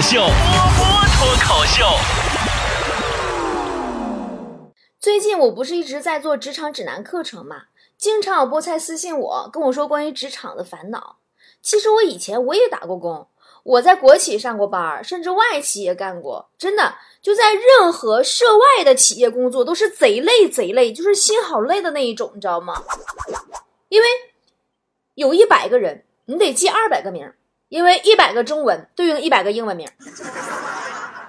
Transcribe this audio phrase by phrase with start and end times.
[0.00, 0.30] 口秀，波
[0.78, 1.84] 波脱口秀。
[4.98, 7.64] 最近我不是一直在做职场指南课程嘛，
[7.98, 11.18] 经常有菠菜私信我，跟我说关于职场的烦恼。
[11.60, 13.28] 其实我以前我也打过工，
[13.62, 16.48] 我在国企上过班，甚至外企也干过。
[16.56, 22.82] 真的，就在任何涉外的企业工作都是贼累贼累，就是心好累的那一种，你知道吗？
[23.90, 24.08] 因为
[25.16, 27.30] 有一百个人，你得记二百个名，
[27.70, 29.88] 因为一百个中文对应一百个英文名。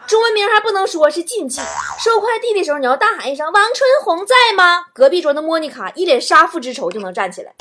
[0.08, 1.62] 中文名还不能说是禁忌。
[2.04, 7.54] 收快递的时候，你要大喊一声“王春红在吗？”隔壁桌的莫妮卡一脸杀父之仇就能站起来。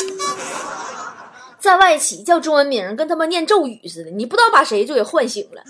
[1.59, 5.62] 在外企叫中文名，跟他们念咒语似的，你不知道把谁就给唤醒了。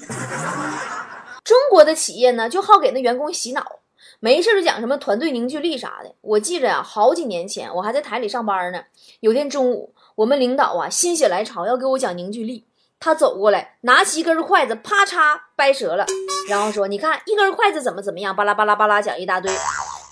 [1.42, 3.80] 中国的企业呢，就好给那员工洗脑，
[4.20, 6.14] 没事就讲什么团队凝聚力啥的。
[6.20, 8.84] 我记着呀，好几年前我还在台里上班呢，
[9.19, 12.64] 有天中午，我们领导啊心血来潮要给我讲凝聚力。
[13.02, 16.04] 他走过来，拿起一根筷子，啪嚓掰折了，
[16.50, 19.50] 然后说：“你看，一根筷子怎么怎么样？”巴拉巴拉巴拉讲一大堆。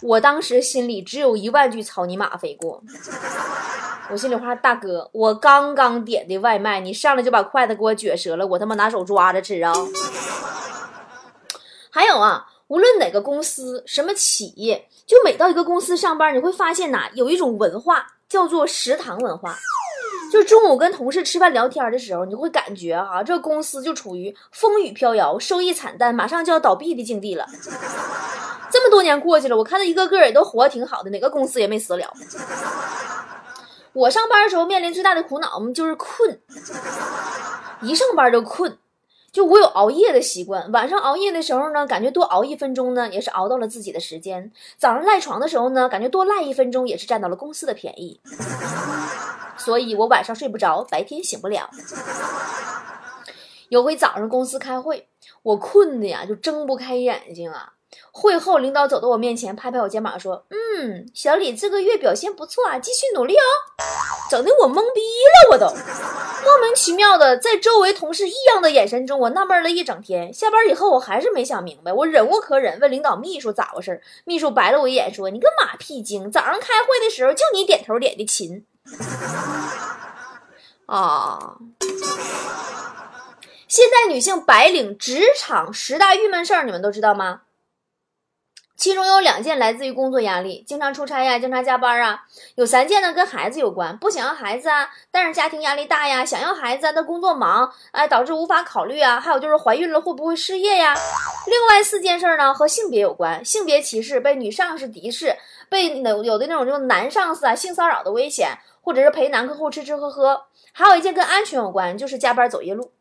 [0.01, 2.83] 我当时心里只有一万句草泥马飞过。
[4.11, 9.71] 我心里话，大哥，我刚刚点的外卖，你上来就把筷子给我撅折了，我他妈拿手抓着吃啊！
[11.91, 19.55] 还有啊，无论哪个公司、什么企业，就每到一个公司上班，你会发现呐，有一种文化叫做食堂文化。
[20.31, 27.47] 就中午跟同事吃饭聊天的时候，你会感觉哈，这公司就处于风雨飘摇、收益惨淡、马上就要倒闭的境地了。
[28.71, 32.13] 这么多年过去了，我看他一个个也都活得挺好的，哪个公司也没死了。
[33.95, 36.39] 我上班的时候面临最大的苦恼就是困，
[37.81, 38.77] 一上班就困。
[39.31, 48.21] 就我有熬夜的习惯，晚上熬夜的时候呢，感觉多熬一分钟呢，也是熬到了自己的时间；早上赖床的时候呢，感觉多赖一分钟，也是占到了公司的便宜。
[49.69, 51.69] 所以我晚上睡不着，白天醒不了。
[53.69, 55.07] 有回早上公司开会，
[55.43, 57.75] 我困的呀，就睁不开眼睛啊。
[58.11, 63.45] 会后，领导走到我面前，拍拍我肩膀说：“嗯，小李这个月表现不错啊，继续努力哦。”
[64.31, 70.33] 整的我懵逼了，我都莫名其妙的在周围同事异样的眼神中，我纳闷了一整天。
[70.33, 78.65] 下班以后，我还是没想明白，我忍无可忍，问领导秘书咋回事秘书白了我一眼说：“你个马屁精，早上开会的时候就你点头点的勤。”
[80.87, 81.57] 啊！
[83.69, 87.43] 现在女性白领职场十大郁闷事儿，你们都知道吗？
[88.79, 92.23] 其中有两件来自于工作压力，经常出差呀，经常加班啊。
[92.55, 99.19] 有三件呢跟孩子有关，不想要孩子啊，但是家庭压力大呀；想要孩子，但工作忙，哎，导致无法考虑啊。
[99.19, 100.95] 还有就是怀孕了会不会失业呀？
[101.49, 105.37] 另外四件事呢和性别有关，性别歧视，被女上司敌视，
[105.69, 110.45] 被有有的那种就是男上司啊性骚扰的危险，或者是陪男客户吃吃喝喝。
[110.73, 112.93] 还有一件跟安全有关，就是加班走夜路。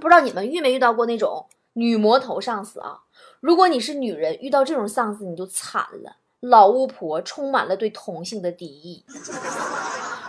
[0.00, 3.00] 不知道你们遇没遇到过那种女魔头上司啊？
[3.40, 6.16] 如果你是女人，遇到这种上司你就惨了。
[6.40, 9.04] 老巫婆充满了对同性的敌意，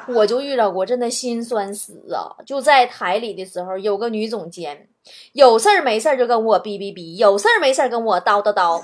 [0.07, 2.33] 我就遇到过，真的心酸死啊！
[2.43, 4.89] 就在台里的时候，有个女总监，
[5.33, 8.81] 有事儿没事儿就跟我哔哔哔，有事儿没事儿跟我叨叨叨，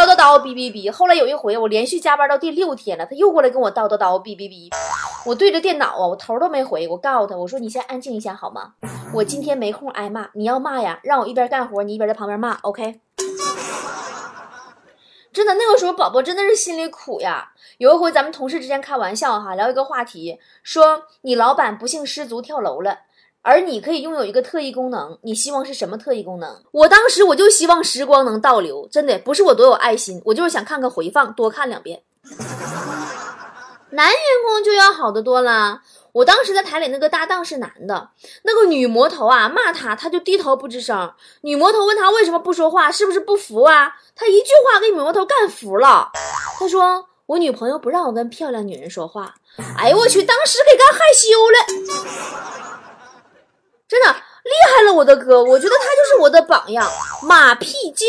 [0.00, 0.90] 叨叨叨哔哔哔。
[0.90, 4.70] 后来有一回，我连续加班到第六天了，他又过来跟我叨叨叨哔哔哔。
[5.26, 8.72] 我对着电脑啊，我头都没回，我告诉他，我说你先安静一下好吗？
[9.12, 13.00] 我今天没空挨骂，你要骂呀，让我一边干活，你一边在旁边骂，OK？
[15.34, 17.50] 真的，那个时候宝宝真的是心里苦呀。
[17.76, 23.00] 有一回咱们同事之间开玩笑哈，聊一个话题，说你老板不幸失足跳楼了，
[23.42, 26.62] 而你可以拥有一个特异功能，你希望是什么特异功能？
[26.72, 32.02] 我当时我就希望时光能倒流，真的不是我多有爱心，我就是想看个回放，多看两遍。
[33.92, 35.80] 男员工就要好得多了。
[36.12, 38.10] 我当时在台里，那个搭档是男的，
[38.42, 41.12] 那个女魔头啊骂他，他就低头不吱声。
[41.40, 43.96] 女魔头问他为什么不说话，是不是不服啊？
[44.14, 46.10] 他一句话给女魔头干服了。
[46.58, 49.34] 他说：“我女朋友不让我跟漂亮女人说话。”
[49.78, 51.58] 哎呦我去，当时给干害羞了，
[53.90, 56.88] 真的厉害了，我的哥，我觉得他就是我的榜样，
[57.24, 58.06] 马屁精。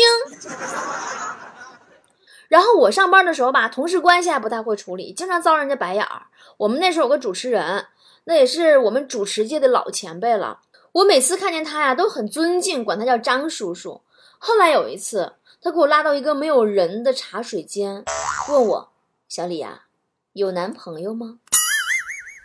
[2.46, 6.22] 然后我上班的时候吧，同事关系还不太会处理，经常遭人家白眼儿。
[6.58, 7.86] 我们那时候有个主持人，
[8.24, 10.60] 那也是我们主持界的老前辈了。
[10.92, 14.02] 我每次看见他呀，都很尊敬，管他叫张叔叔。
[14.38, 18.04] 后来有一次，他给我拉到一个没有人的茶水间，
[18.48, 18.92] 问我
[19.28, 19.86] ：“小李呀，
[20.34, 21.38] 有男朋友吗？”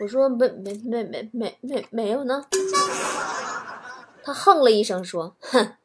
[0.01, 2.45] 我说：“没没没没没没没有呢。”
[4.27, 5.75] 他哼了一声说：“哼，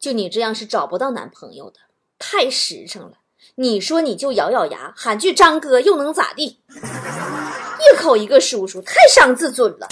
[0.00, 1.80] 就你这样是找不到男朋友的，
[2.18, 3.18] 太实诚了。”
[3.56, 6.60] 你说你就咬咬牙喊句张哥又能咋地？
[6.72, 9.86] 一口一个叔叔，太伤自尊了。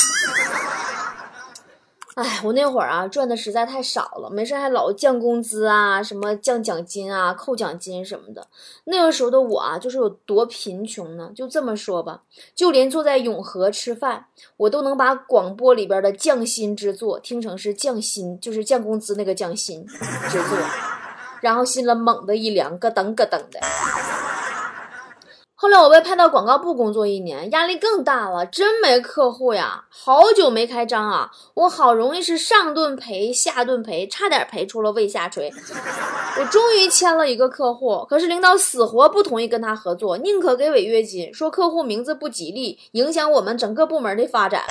[2.15, 8.47] 哎，我那会儿啊赚的实在太少了，没事还老降工资啊，什么降奖金啊、扣奖金什么的。
[8.85, 11.31] 那个时候的我啊，就是有多贫穷呢？
[11.35, 12.23] 就这么说吧，
[12.55, 14.27] 就连坐在永和吃饭，
[14.59, 19.87] 我都能把广播里边的降薪之作听成是降薪，就是降工资那个降薪
[20.29, 20.59] 之作，
[21.41, 23.59] 然后心了猛的一凉，咯噔咯噔的。
[25.63, 35.53] 后来我被派到广告部工作一年，压力更大了，真没客户呀，好久没开张啊，我好容易是上顿赔下顿赔，差点赔出了胃下垂。
[36.37, 44.65] 我终于签了一个客户，可是领导死活不同意跟他合作，宁可给违约金，说客户名字不吉利，影响我们整个部门的发展。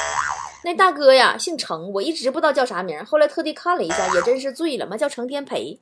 [0.65, 5.79] 那大哥呀，姓程，我一直不知道叫啥名，后来特地看了一下，也真是醉了嘛，叫程天培。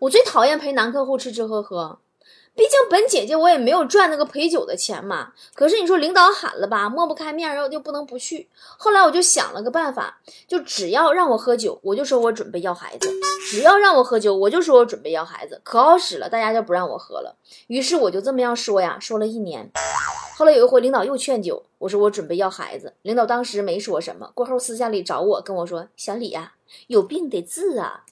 [0.00, 2.00] 我最讨厌陪男客户吃吃喝喝。
[2.58, 5.32] 毕竟本姐姐我也没有赚那个陪酒的钱嘛。
[5.54, 8.48] 可是你说领导喊了吧，抹不开面又又不能不去。
[8.76, 10.18] 后来我就想了个办法，
[10.48, 13.08] 就只要让我喝酒，我就说我准备要孩子；
[13.48, 15.60] 只要让我喝酒，我就说我准备要孩子。
[15.62, 17.36] 可好使了，大家就不让我喝了。
[17.68, 19.70] 于是我就这么样说呀，说了一年。
[20.36, 22.94] 后来有一回领导又劝酒，我说我准备要孩子。
[23.02, 26.54] 领导当时没说什么，过后私下里找我跟我说：“小李呀，
[26.88, 28.02] 有病得治啊。”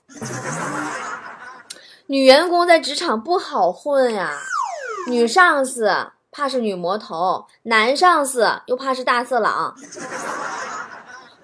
[2.09, 4.31] 女员工在职场不好混呀，
[5.09, 5.91] 女上司
[6.31, 9.75] 怕是女魔头，男上司又怕是大色狼。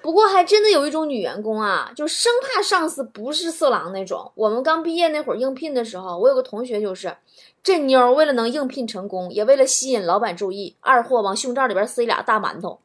[0.01, 4.31] 不过还真的有一种女员工啊，就生怕上司不是色狼那种。
[4.37, 7.17] 我们刚毕业那会儿应聘的时候，我有个同学就是，
[7.65, 12.79] 这妞为了能应聘成功，也为了吸引老板注意，二货往胸罩里边塞俩大馒头。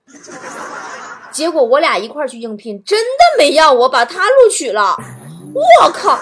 [1.31, 4.97] 结果我俩一块去应聘，真的没要我，把他录取了。
[5.53, 6.17] 我靠！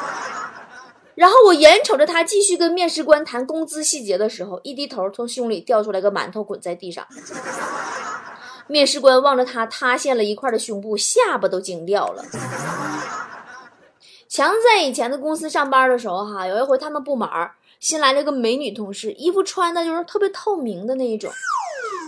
[1.16, 7.06] 然后我眼瞅着他继续跟面试官谈工资细节的时候，一低头，从胸里掉出来个馒头，滚在地上。
[8.68, 12.24] 面试官望着他塌陷了一块的胸部，下巴都惊掉了。
[14.28, 17.30] 强子在以前的公司上班的时候，哈，有一回他们部门
[17.80, 21.32] 新来了个美女同事，衣服穿的就是特别透明的那一种，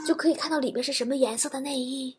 [0.06, 2.18] 就可以看到里边是什么颜色的内衣。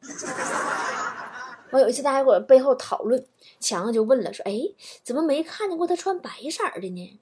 [1.70, 3.23] 我有一次，大家伙背后讨论，
[3.61, 4.53] 强子就问了，说：“哎，
[5.05, 7.19] 怎么没看见过他穿白色的呢？”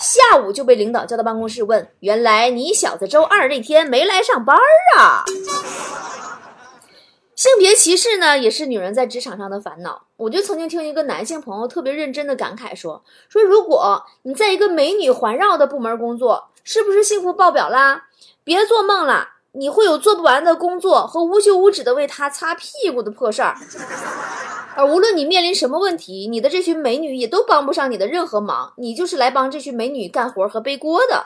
[0.00, 4.56] 下午就被领导叫到办公室问：“原来你小子周二那天没来上班
[4.96, 5.24] 啊？”
[7.34, 10.06] 性别歧视呢，也是女人在职场上的烦恼。
[10.16, 18.06] 我就曾经听一个男性朋友特别认真的感慨说：“说如果你在一个美女环绕的部门工作，是不是幸福爆表啦？
[18.42, 23.56] 别做梦了。”你会有做不完的工作和无休无止的为他擦屁股的破事儿，
[24.76, 31.24] 而无论你面临什么问题，你的这群美女也都帮不上你的任何忙，你就是来帮这群美女干活和背锅的。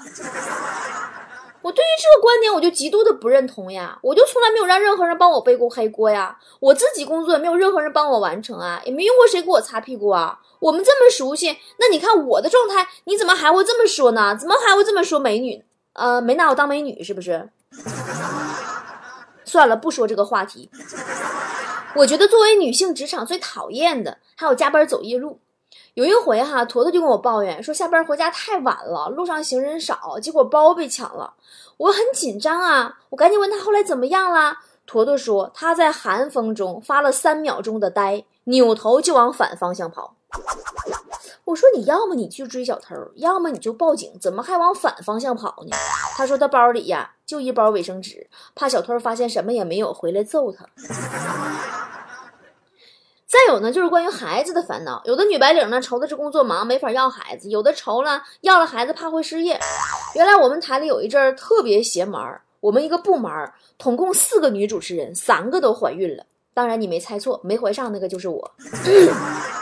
[1.60, 3.98] 我对于这个观点，我就极度的不认同呀！
[4.02, 10.40] 我就从来没有让任何人帮我背过黑锅呀，我自己工作也没有任何人帮我完成啊，也没用过谁给我擦屁股啊。
[10.58, 14.34] 我们这么熟悉，那你看我的状态，你怎么还会这么说呢？
[14.34, 15.62] 怎么还会这么说美女？
[15.92, 17.50] 呃，没拿我当美女是不是？
[19.44, 20.70] 算了，不说这个话题。
[21.94, 25.40] 我觉得作为女性，职场最讨厌的还有加班走夜路。
[25.94, 31.34] 有一回哈，坨坨就跟我抱怨说，下班回家太晚了，路上行人少，结果包被抢了。
[31.76, 34.56] 我很紧张啊，我赶紧问他后来怎么样了。
[34.86, 40.14] 坨坨说他在寒风中发了三秒钟的呆，扭头就往反方向跑。
[41.44, 45.76] 我说你要么你去追小偷，要么你就报警，怎么还往反方向跑呢？
[46.16, 50.64] 他说他包里呀就一包卫生纸，怕小偷发现什么也没有回来揍他。
[53.26, 59.58] 再有呢，就是关于孩子的烦恼，有的女白领呢愁的是工作忙没法要孩子，有的愁了要了孩子怕会失业。
[60.14, 66.24] 原来我们台里有一阵儿特别邪门儿，我们一个部门统共四个女主持人，三个都怀孕了。
[66.54, 68.52] 当然你没猜错，没怀上那个就是我。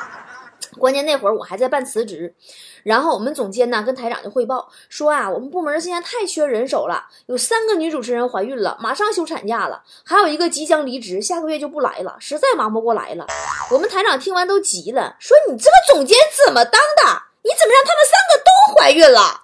[0.78, 2.34] 关键那会儿我还在办辞职，
[2.82, 13.26] 然后我们总监呢跟台长就汇报说啊，我们部门现在太缺人手了，有三个女主持人怀孕了，马上休产假了，还有一个即将离职，下个月就不来了，实在忙不过来了。
[13.70, 17.22] 我们台长听完都急了，说你这个总监怎么当的？
[17.42, 19.42] 你怎么让他们三个都怀孕了？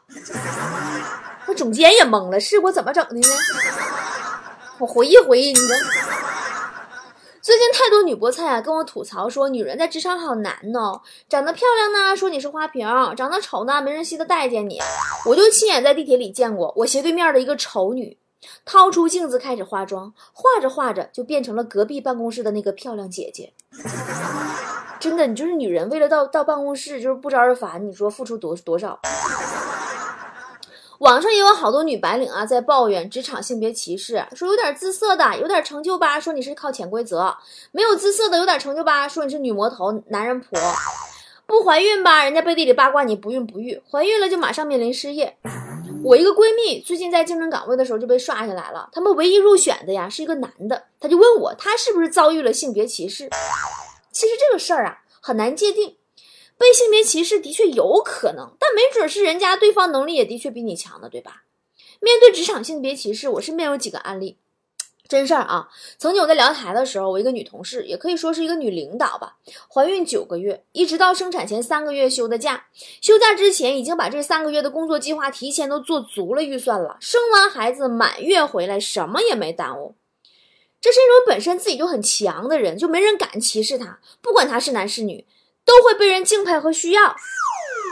[1.48, 3.36] 那总监也懵了，是我怎么整的呢？
[4.78, 6.05] 我回忆回忆，你这。
[7.46, 11.00] 最近太多女菠菜啊，跟我吐槽说，女人在职场好难呢。
[11.28, 12.84] 长得漂亮呢，说你是花瓶；
[13.14, 14.80] 长得丑呢，没人稀得待见你。
[15.24, 18.18] 我就亲眼在地铁里见过，我斜对面的一个丑女，
[18.64, 23.52] 掏出镜子开始化妆，化着化着就变成了隔壁办公室的那个漂亮姐姐。
[24.98, 28.98] 真的，你就是女人，为了到到办公室就是不招人烦，你说付出多多少？
[30.98, 37.18] 网上也有好多女白领啊，在抱怨职场性别歧视，说有点姿色的，有点成就吧，说你是靠潜规则；
[37.70, 40.58] 没有姿色的，有点成就吧，说你是女魔头、男人婆；
[41.46, 45.36] 不怀孕吧，人家背地里八卦你不孕不育；怀孕了就马上面临失业。
[46.02, 53.28] 我一个闺蜜最近在竞争岗位的时候就被刷下来了，他们唯一入选的呀是一个男的，他就问我他是不是遭遇了性别歧视。
[54.12, 55.96] 其实这个事儿啊很难界定。
[56.58, 61.42] 被性别歧视的确有可能，但没准是人家对方能力也的确比你强的，对吧？
[62.00, 64.36] 面对职场性别歧视，我身边有几个案例，
[65.08, 65.68] 真事儿啊。
[65.98, 69.36] 曾经我在聊台的时候，我一个女同事，也可以说是一个女领导吧，
[69.72, 72.66] 怀孕九个月，一直到生产前三个月休的假，
[73.00, 79.94] 休假之前已经把这三个月的工作计划提前都做足了预算了，生完孩子满月回来，什么也没耽误。
[80.80, 85.26] 这是一种本身自己就很强的人，就没人敢歧视她，不管她是男是女。
[85.66, 87.14] 都会被人敬佩和需要。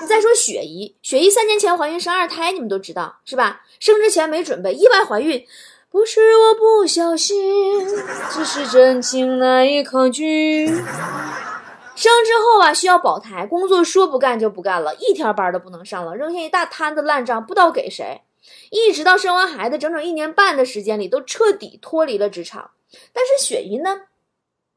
[0.00, 3.62] 你再说雪姨，雪姨三年前怀孕生二胎，你们都知道是吧？
[3.78, 5.44] 生之前没准备，意外怀孕，
[5.90, 7.86] 不是我不小心，
[8.30, 10.66] 只是真情难以抗拒。
[10.66, 18.22] 生之后啊，需要保胎，工作说不干就不干了，一天班都不能上了，扔下一大摊子烂账，不知道给谁。
[18.70, 22.72] 一直到生完孩子，整整一年半的时间里，都彻底脱离了职场。
[23.12, 24.02] 但是雪姨呢？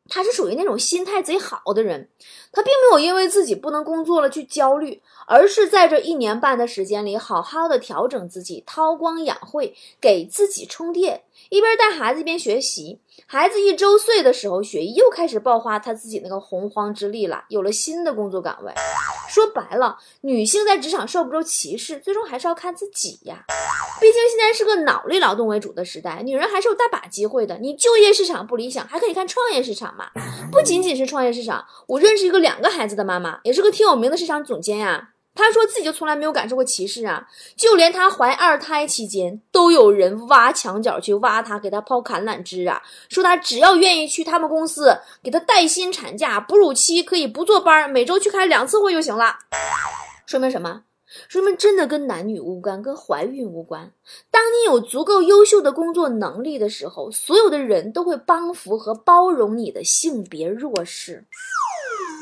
[0.10, 2.10] 他是属于那种心态贼好的人，
[2.52, 13.00] 他并没有因为自己不能工作了去焦虑，而是在这一年半的时间里，好好的调整自己，韬光养晦，给自己充电，一边带孩子一边学习。
[13.26, 18.72] 孩子一周岁的时候，雪姨又开始爆发她自己那个洪荒之力了，有了新的工作岗位。
[19.28, 23.44] 说白了，女性在职场受不受歧视，最终还是要看自己呀。
[24.00, 27.58] 毕竟现在是个脑力劳动为主的时代，女人还是有大把机会的。
[27.58, 30.12] 你就业市场不理想，还可以看创业市场嘛。
[30.52, 35.10] 不仅仅是创业市场，我认识一个两个孩子的妈妈，也是个挺有名的市场总监呀。
[35.34, 49.38] 她说自己就从来没有感受过歧视啊，就连她怀二胎期间，都有人挖墙角去挖她，给她抛橄榄枝啊，说她只要愿意去他们公司，给她带薪产假，哺乳期可以不坐班，每周去开两次会就行了。
[50.26, 50.82] 说明什么？
[51.28, 53.92] 说明真的跟男女无关，跟怀孕无关。
[54.30, 61.26] 当你有足够优秀的工作能力的时候，所有的人都会帮扶和包容你的性别弱势。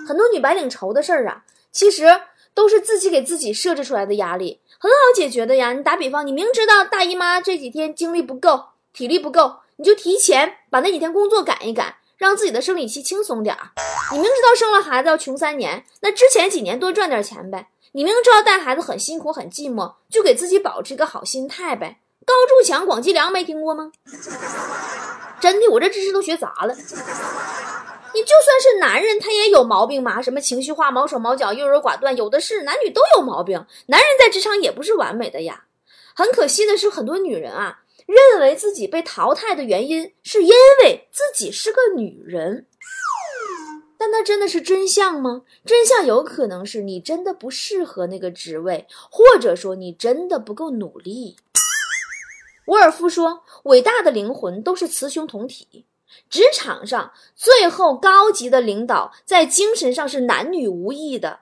[0.08, 2.06] 很多女白领愁的事儿啊，其实
[2.54, 5.74] 都是自己给自己设置出来的压力，很好解决的呀。
[5.74, 13.72] 你打比方，你明知道大姨妈这几天精力不够，体力不够，你就提前把那几天工作赶一赶，让自己的生理期轻松点儿。
[14.12, 17.70] 你明知道生了孩子要穷三年，那之前几年多赚点钱呗。
[17.96, 22.02] 你明知道带孩子很辛苦很寂寞，就给自己保持一个好心态呗。
[22.26, 23.90] 高筑墙，广积粮，没听过吗？
[25.40, 26.74] 真的，我这知识都学杂了。
[26.76, 33.66] 你就算是男人，他也有毛病嘛，什么情绪化、毛手毛脚、优柔寡断，有的是，男女都有毛病。
[33.86, 35.64] 男人在职场也不是完美的呀。
[36.14, 40.52] 很可惜的是，很多女人啊，认为自己被淘汰的原因是因
[40.84, 42.66] 为自己是个女人。
[43.98, 45.44] 但那真的是真相吗？
[45.66, 51.38] 真相有可能是你真的不适合那个职位，或者说你真的不够努力。
[52.66, 55.86] 沃尔夫说：“伟大的灵魂都是雌雄同体。”
[56.30, 61.42] 职场上最后高级的领导在精神上是男女无异的，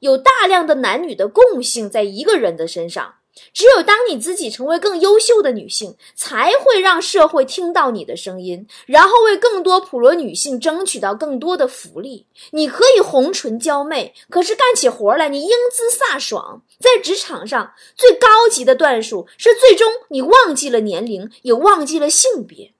[0.00, 3.16] 有大量的男女的共性在一个人的身上。
[3.52, 12.26] 只有当你自己成为更优秀的女性，才会让社会听到你的声音，然后为更多普罗女性争取到更多的福利。
[12.50, 16.62] 你可以红唇娇媚，可是干起活来你英姿飒爽。
[16.78, 22.72] 在职场上，最高级的段数是最终你忘记了年龄，也忘记了性别。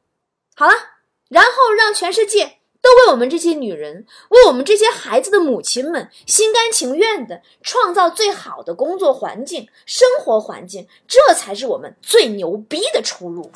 [0.54, 0.74] 好了，
[1.28, 2.58] 然后让全世界。
[2.84, 13.50] 都为我们这些女人，为我们这些孩子的母亲们，心甘情愿的创造最好的工作环境、生活环境，这才是我们最牛逼的出路。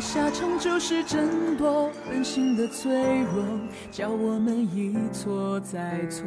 [0.00, 3.44] 下场就是争夺，本性的脆弱，
[3.90, 6.24] 叫我们一错再错，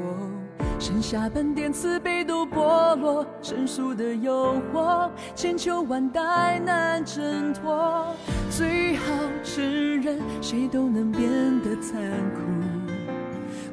[0.80, 8.08] 剩下半点慈悲都剥落，成熟的诱惑，千秋万代难挣脱。
[8.50, 9.04] 最好
[9.44, 9.64] 承
[10.02, 11.30] 认，谁都能变
[11.62, 12.02] 得残
[12.34, 12.42] 酷，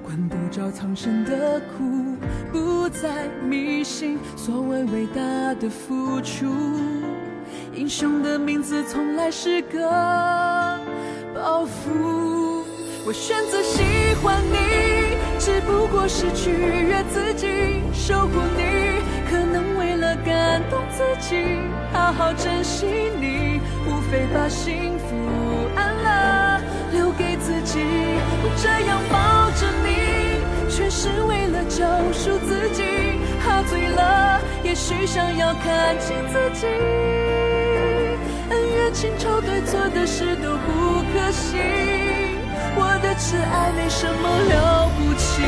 [0.03, 2.17] 管不着苍生的苦，
[2.53, 6.47] 不再迷信所谓伟大的付出。
[7.77, 9.81] 英雄的名字从来是个
[11.35, 12.63] 包袱。
[13.07, 13.83] 我选择喜
[14.23, 14.57] 欢你，
[15.39, 21.59] 只不过是取悦自己，守护你，可能为了感动自己，
[21.93, 22.87] 好好珍惜
[23.21, 25.15] 你，无非把幸福
[25.75, 26.61] 安乐
[26.93, 27.81] 留给自己。
[27.83, 34.73] 我这样抱着你，却是为了救赎自己，喝醉了也。
[34.75, 36.67] 许想要看清自己。
[38.51, 41.57] 恩怨情仇对错的事都不可惜，
[42.77, 45.43] 我的痴爱没什么了不起。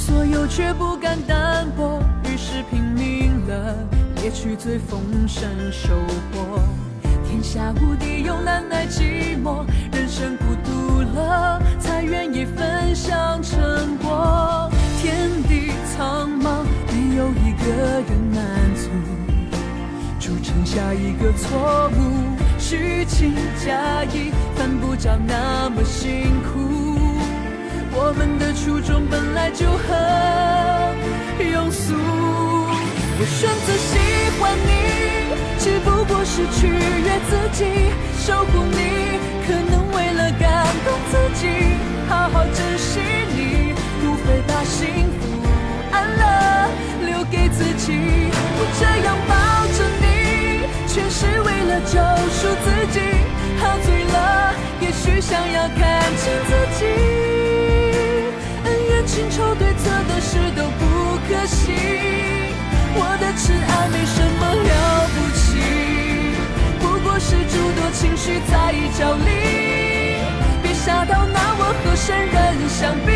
[0.00, 3.76] 所有却不敢单薄，于是拼命了，
[4.22, 5.88] 猎取最丰盛收
[6.32, 6.62] 获。
[7.38, 14.68] 天下无敌又难耐寂寞，人生孤独了，才愿意分享成果。
[15.00, 18.90] 天地苍茫，没有一个人满足，
[20.18, 23.32] 铸成下一个错误，虚情
[23.64, 26.58] 假意，犯不着那么辛苦。
[27.92, 29.86] 我们的初衷本来就很
[31.38, 33.96] 庸俗，我选择喜
[34.40, 34.70] 欢你，
[35.68, 37.92] 只不过是取悦自己，
[38.24, 41.46] 守护你，可能为了感动自己，
[42.08, 43.00] 好好珍惜
[43.36, 44.88] 你，无非把幸
[45.20, 45.28] 福
[45.92, 46.24] 安乐
[47.04, 47.92] 留给自己。
[47.92, 49.36] 我这样抱
[49.76, 52.00] 着你，全是为了救
[52.32, 52.98] 赎自己，
[53.60, 56.86] 喝醉了，也许想要看清自己。
[58.64, 61.74] 恩怨情仇对错的事都不可惜，
[62.94, 65.07] 我的痴爱没什么了，
[67.98, 69.28] 情绪在角力，
[70.62, 73.10] 别吓到拿我和圣人相比，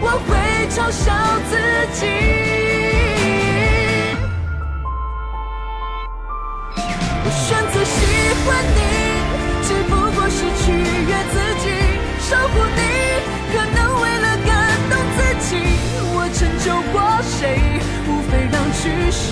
[0.00, 0.28] 我会
[0.68, 1.14] 嘲笑
[1.48, 1.54] 自
[1.94, 2.02] 己。
[7.22, 7.96] 我选择喜
[8.42, 8.78] 欢你，
[9.62, 11.64] 只不过是取悦自己，
[12.28, 12.80] 守护你。
[13.52, 14.50] 可能为了感
[14.90, 15.48] 动自己，
[16.12, 17.40] 我成就过谁？
[18.08, 19.22] 无非让局势